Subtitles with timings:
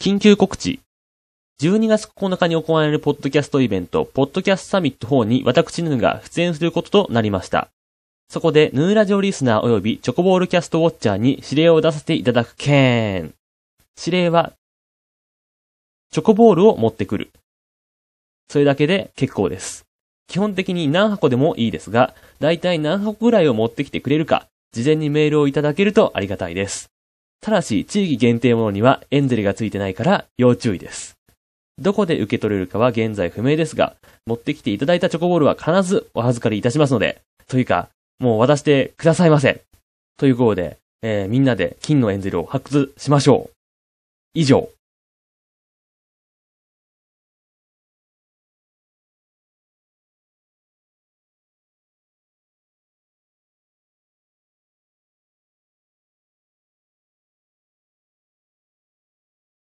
[0.00, 0.80] 緊急告知。
[1.60, 7.68] 12月9日に行われるポッドキャストイベント、ポッドキャストサミット4に私ヌーが出演することとなりました。
[8.30, 13.34] そこで、ヌーラジオリスナー及びチョコボールキャストウォッチャーに指令を出させていただくけん。
[14.02, 14.54] 指令は、
[16.10, 17.30] チョコボールを持ってくる。
[18.48, 19.84] それだけで結構です。
[20.28, 26.90] 基本的に何箱でもいいですが、だいたい何箱ぐらいを持ってきてくれるか、事前にメールをいただけるとありがたいです。
[27.40, 31.16] ただし、地域限定ものにはエンゼルがついてないから要注意です。
[31.78, 37.88] どこで受け取れるかは現在不明ですが、持ってきていただいたチョコボールは必ずお預かりいたしますので、というか、
[38.18, 39.62] もう渡してくださいませ。
[40.18, 43.50] ということで、えーみんなで金のエンゼルを発掘しましょう。
[44.34, 44.68] 以上。